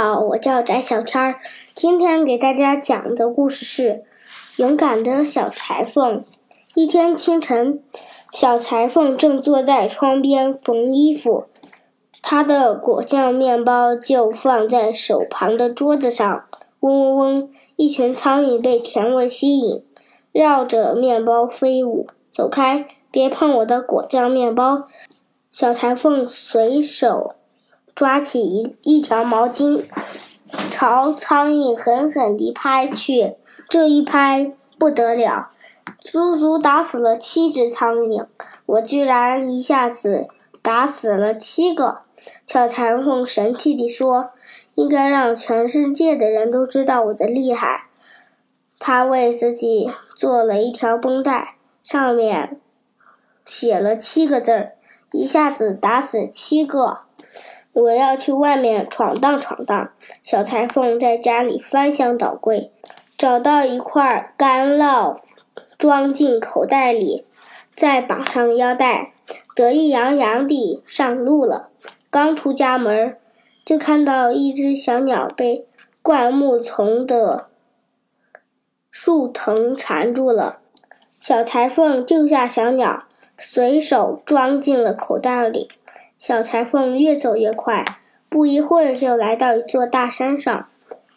[0.00, 1.40] 好，我叫翟小天儿。
[1.74, 3.82] 今天给大家讲的故事是
[4.58, 6.20] 《勇敢的小裁缝》。
[6.76, 7.82] 一天清晨，
[8.32, 11.46] 小裁缝正坐在窗边缝衣服，
[12.22, 16.44] 他的果酱面包就放在手旁的桌子上。
[16.78, 19.82] 嗡嗡嗡，一群苍蝇被甜味吸引，
[20.30, 22.06] 绕着面包飞舞。
[22.30, 24.86] 走开，别碰我的果酱面包！
[25.50, 27.34] 小裁缝随手。
[27.98, 29.84] 抓起一一条毛巾，
[30.70, 33.34] 朝苍蝇狠狠地拍去。
[33.68, 35.50] 这一拍不得了，
[35.98, 38.24] 足足打死了七只苍蝇。
[38.66, 40.28] 我居然一下子
[40.62, 42.02] 打死了七个！
[42.46, 44.30] 小裁缝神气地说
[44.76, 47.88] ：“应该让全世界的人都知道我的厉害。”
[48.78, 52.60] 他为自己做了一条绷带，上面
[53.44, 54.74] 写了七个字儿
[55.10, 57.00] ：“一下子打死七个。”
[57.78, 59.90] 我要去外面闯荡闯荡。
[60.20, 62.72] 小裁缝在家里翻箱倒柜，
[63.16, 65.18] 找到一块干酪，
[65.78, 67.24] 装进口袋里，
[67.76, 69.12] 再绑上腰带，
[69.54, 71.68] 得意洋洋地上路了。
[72.10, 73.16] 刚出家门，
[73.64, 75.64] 就看到一只小鸟被
[76.02, 77.46] 灌木丛的
[78.90, 80.58] 树藤缠住了。
[81.20, 83.04] 小裁缝救下小鸟，
[83.38, 85.68] 随手装进了口袋里。
[86.18, 90.68] 小裁缝越走越快，不一会儿就来到一座大山上。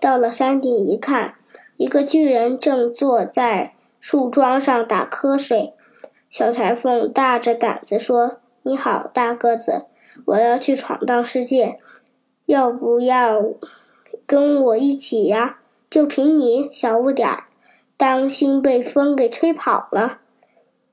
[0.00, 1.34] 到了山顶一看，
[1.76, 5.74] 一个巨人正坐在树桩上打瞌睡。
[6.30, 9.86] 小裁缝大着胆子说：“你好，大个子，
[10.26, 11.80] 我要去闯荡世界，
[12.46, 13.42] 要不要
[14.24, 15.58] 跟我一起呀？
[15.90, 17.44] 就凭你小不点儿，
[17.96, 20.20] 当心被风给吹跑了。”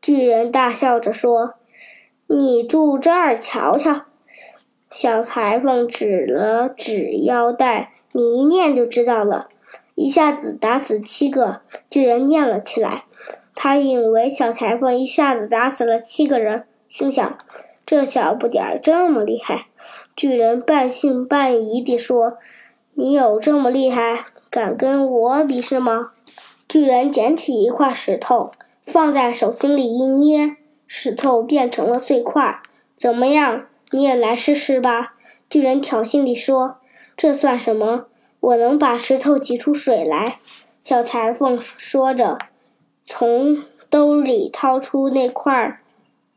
[0.00, 1.57] 巨人大笑着说。
[2.30, 4.02] 你住这儿瞧瞧，
[4.90, 9.48] 小裁缝指了指腰带，你一念就知道了。
[9.94, 13.04] 一下子打死七个巨人，念了起来。
[13.54, 17.38] 他以为小裁缝一下子打死了七个人，心想：
[17.86, 19.68] 这小不点儿这么厉害。
[20.14, 22.36] 巨人半信半疑地说
[22.92, 26.10] ：“你有这么厉害，敢跟我比试吗？”
[26.68, 28.52] 巨人捡起一块石头，
[28.84, 30.57] 放在手心里一捏。
[30.88, 32.60] 石头变成了碎块，
[32.96, 33.66] 怎么样？
[33.90, 35.14] 你也来试试吧。
[35.48, 36.78] 巨人挑衅地说
[37.16, 38.06] ：“这算什么？
[38.40, 40.38] 我能把石头挤出水来。”
[40.82, 42.38] 小裁缝说着，
[43.04, 45.80] 从兜里掏出那块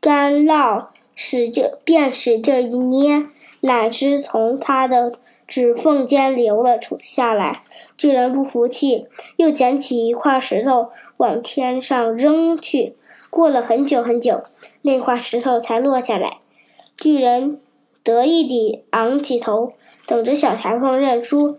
[0.00, 3.26] 干酪，使劲便使劲一捏，
[3.60, 5.12] 奶汁从他的
[5.46, 7.62] 指缝间流了出下来。
[7.96, 12.96] 巨人不服气，又捡起一块石头往天上扔去。
[13.32, 14.44] 过了很久很久，
[14.82, 16.40] 那块石头才落下来。
[16.98, 17.58] 巨人
[18.02, 19.72] 得意地昂起头，
[20.06, 21.58] 等着小裁缝认输。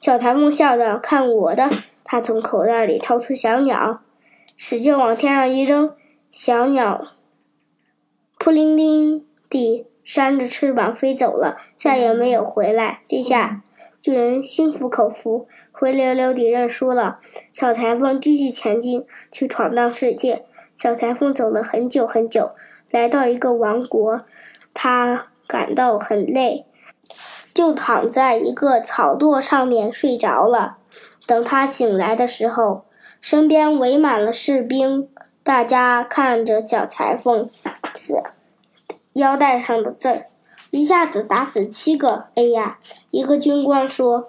[0.00, 1.70] 小裁缝笑着：“看我的！”
[2.02, 4.00] 他从口袋里掏出小鸟，
[4.56, 5.94] 使劲往天上一扔，
[6.32, 7.12] 小鸟
[8.36, 13.02] 扑灵灵地扇着翅膀飞走了，再也没有回来。
[13.06, 13.62] 这下，
[14.02, 17.20] 巨人心服口服，灰溜溜地认输了。
[17.52, 20.44] 小裁缝继续前进，去闯荡世界。
[20.76, 22.50] 小裁缝走了很久很久，
[22.90, 24.24] 来到一个王国，
[24.74, 26.66] 他感到很累，
[27.54, 30.78] 就躺在一个草垛上面睡着了。
[31.24, 32.84] 等他醒来的时候，
[33.20, 35.08] 身边围满了士兵，
[35.44, 37.48] 大家看着小裁缝
[39.12, 40.26] 腰带上的字儿，
[40.72, 42.24] 一下子打死七个。
[42.34, 42.80] 哎呀！
[43.12, 44.28] 一个军官说。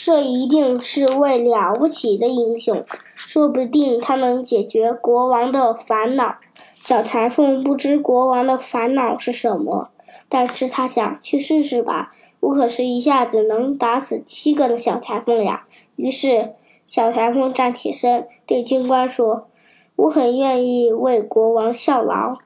[0.00, 2.84] 这一定是位了不起的英雄，
[3.16, 6.36] 说不定他能解决国王的烦恼。
[6.84, 9.90] 小裁缝不知国王的烦恼是什么，
[10.28, 12.14] 但是他想去试试吧。
[12.38, 15.66] 我可是一下子能打死七个的小裁缝呀！
[15.96, 16.52] 于是，
[16.86, 19.48] 小裁缝站起身，对军官说
[19.96, 22.36] ：“我很愿意为国王效劳。”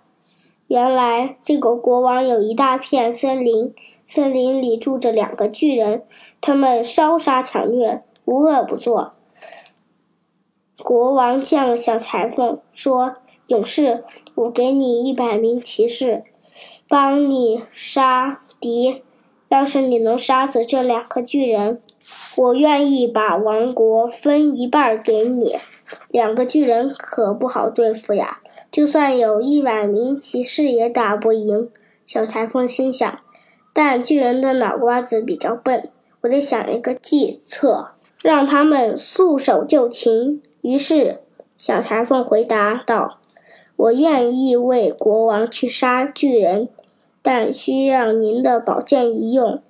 [0.73, 3.75] 原来，这个国王有一大片森林。
[4.07, 6.03] 森林里住着两个巨人，
[6.41, 9.13] 他们烧杀抢掠，无恶不作。
[10.83, 13.17] 国王见了小裁缝，说
[13.49, 14.03] ：“勇士，
[14.35, 16.25] 我给你一百名骑士，
[16.89, 19.03] 帮你杀敌。
[19.51, 21.83] 要是你能杀死这两个巨人，
[22.35, 25.59] 我愿意把王国分一半给你。
[26.09, 28.39] 两个巨人可不好对付呀，
[28.73, 31.71] 就算有一百名骑士也打不赢。”
[32.05, 33.21] 小裁缝心想。
[33.75, 35.89] 但巨人的脑瓜子比较笨，
[36.21, 37.93] 我得想一个计策，
[38.23, 40.43] 让他们束手就擒。
[40.61, 41.21] 于是，
[41.57, 43.19] 小裁缝回答道
[43.77, 46.69] ：“我愿意为国王去杀巨人，
[47.23, 49.63] 但需要您的宝剑一用。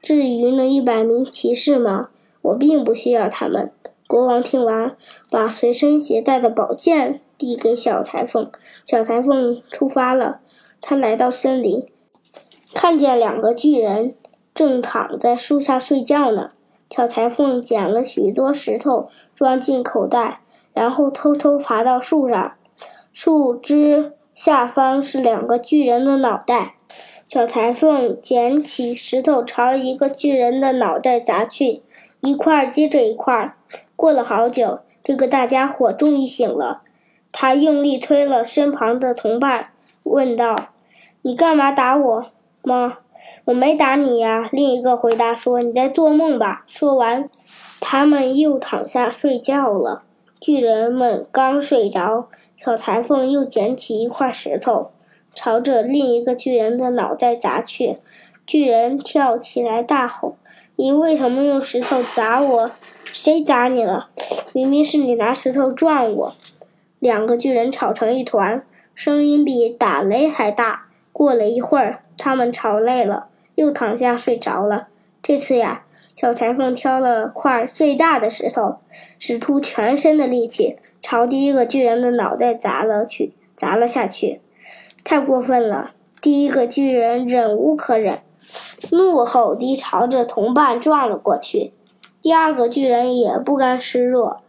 [0.00, 2.08] 至于那一百名骑士吗？
[2.40, 3.70] 我并不需要他们。
[4.12, 4.94] 国王听完，
[5.30, 8.52] 把随身携带的宝剑递给小裁缝。
[8.84, 10.40] 小裁缝出发了。
[10.82, 11.86] 他来到森林，
[12.74, 14.14] 看见两个巨人
[14.54, 16.50] 正躺在树下睡觉呢。
[16.90, 20.42] 小裁缝捡了许多石头，装进口袋，
[20.74, 22.52] 然后偷偷爬到树上。
[23.14, 26.74] 树枝下方是两个巨人的脑袋。
[27.26, 31.82] 小裁缝捡起石头，朝一个巨人的脑袋砸去，
[32.20, 33.56] 一块接着一块。
[34.02, 36.80] 过了好久，这个大家伙终于醒了。
[37.30, 39.68] 他用力推了身旁的同伴，
[40.02, 40.70] 问道
[41.22, 42.26] ：“你干嘛打我
[42.64, 42.98] 吗
[43.46, 47.30] ？”“我没打你呀。”另一个回答说，“你在做梦吧？”说完，
[47.80, 50.02] 他们又躺下睡觉了。
[50.40, 52.26] 巨人们刚睡着，
[52.58, 54.90] 小裁缝又捡起一块石头。
[55.32, 57.94] 朝着另一个巨人的脑袋砸去，
[58.44, 60.34] 巨人跳起来大吼
[60.74, 62.72] ：“你为什么用石头砸我？
[63.12, 64.08] 谁砸你了？
[64.52, 66.32] 明明是你拿石头撞我！”
[66.98, 68.64] 两个巨人吵成一团，
[68.94, 70.86] 声音比打雷还大。
[71.12, 74.88] 过了一会儿，他们吵累了，又躺下睡着了。
[75.22, 75.84] 这次呀，
[76.16, 78.76] 小裁缝挑了块最大的石头，
[79.18, 84.40] 使出全身的力气，朝第一个巨人的脑袋砸了去，砸了下去。
[85.04, 85.92] 太过分了！
[86.22, 88.20] 第一个巨人忍无可忍，
[88.90, 91.72] 怒吼地朝着同伴撞了过去。
[92.22, 94.40] 第二个巨人也不甘示弱，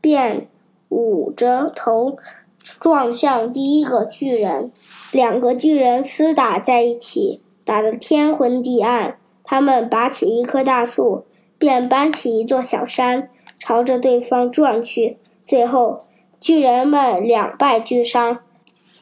[0.00, 0.48] 便
[0.88, 2.16] 捂着头
[2.62, 4.72] 撞向第一个巨人。
[5.12, 9.18] 两个巨人厮打在一起，打得天昏地暗。
[9.44, 11.24] 他们拔起一棵大树，
[11.58, 13.28] 便搬起一座小山，
[13.58, 15.18] 朝着对方撞去。
[15.44, 16.04] 最后，
[16.40, 18.38] 巨人们两败俱伤。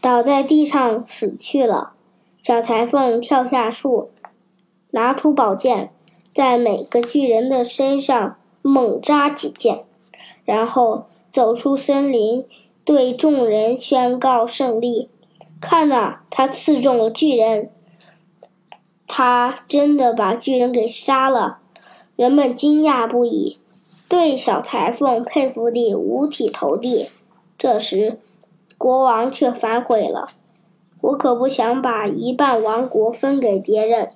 [0.00, 1.92] 倒在地上死去了。
[2.40, 4.10] 小裁缝跳下树，
[4.92, 5.90] 拿出宝剑，
[6.38, 9.82] 在每个巨人的身上猛扎几剑，
[10.44, 12.46] 然后走出森林，
[12.84, 15.08] 对众人宣告胜利。
[15.60, 17.72] 看呐，他刺中了巨人，
[19.08, 21.58] 他真的把巨人给杀了。
[22.14, 23.58] 人们惊讶不已，
[24.08, 27.08] 对小裁缝佩服地五体投地。
[27.58, 28.20] 这时。
[28.76, 30.28] 国王却反悔了，
[31.00, 34.12] 我可不想把一半王国分给别人。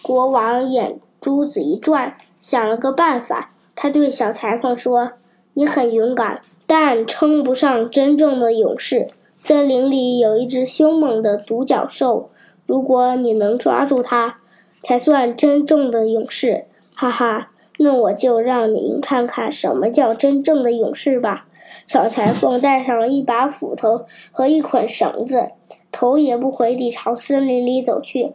[0.00, 3.50] 国王眼珠子一转，想了个办法。
[3.74, 5.12] 他对小裁缝说
[5.54, 9.08] ：“你很勇敢，但称不上真正的勇士。
[9.38, 12.30] 森林里有一只凶猛的独角兽，
[12.66, 14.40] 如果你能抓住它，
[14.82, 16.64] 才算真正的勇士。”
[16.96, 21.44] 哈哈，那我就让您看看什么叫真正的勇士吧。
[21.86, 25.52] 小裁缝带上了一把斧头和一捆绳子，
[25.92, 28.32] 头也不回地朝森林里走去。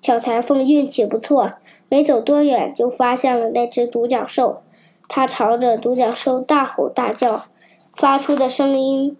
[0.00, 1.52] 小裁缝运气不错，
[1.88, 4.62] 没走多远就发现了那只独角兽。
[5.08, 7.44] 他朝着独角兽大吼大叫，
[7.94, 9.16] 发出的声音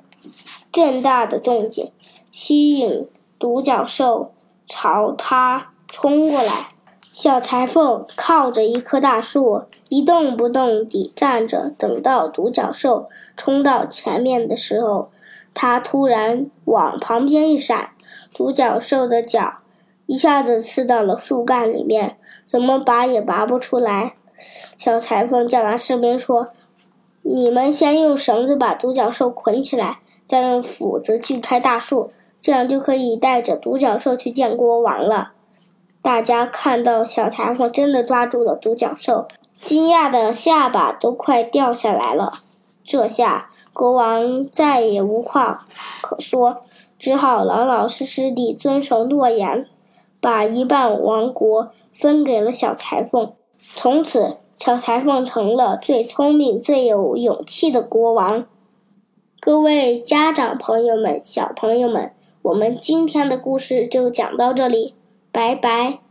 [0.72, 1.92] 震大的动静，
[2.32, 3.08] 吸引
[3.38, 4.32] 独角兽
[4.66, 6.70] 朝他冲过来。
[7.12, 15.10] 小裁缝靠着一棵大树，一动不动地站着，等到独角兽冲到前面的时候，
[15.54, 17.90] 他突然往旁边一闪，
[18.34, 19.54] 独角兽的脚
[20.06, 24.14] 一下子刺到了树干里面，怎么拔也拔不出来。
[24.78, 26.48] 小裁缝叫完士兵说
[27.22, 32.10] ：“你们先用绳子把独角兽捆起来，再用斧子锯开大树，
[32.40, 35.32] 这样就可以带着独角兽去见国王了。”
[36.00, 39.26] 大家看到小裁缝真的抓住了独角兽，
[39.60, 42.32] 惊讶的下巴都快掉下来了。
[42.84, 45.66] 这下国王再也无话
[46.00, 46.62] 可说，
[46.96, 49.66] 只好老老实实地遵守诺言，
[50.26, 53.32] 把一半王国分给了小裁缝。
[53.76, 58.44] 从此，小裁缝成了最聪明、最有勇气的国王。
[59.38, 62.10] 各位家长朋友们、小朋友们，
[62.42, 64.96] 我们今天的故事就讲到这里。
[65.30, 66.05] 拜拜。